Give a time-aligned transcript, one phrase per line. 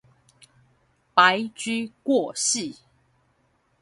[0.03, 0.03] 白
[1.49, 2.79] 駒過隙